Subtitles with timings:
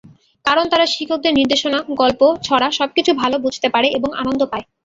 [0.45, 4.65] কারণ, তারা শিক্ষকদের নির্দেশনা, গল্প, ছড়া—সবকিছু ভালো বুঝতে পারে এবং আনন্দ পায়।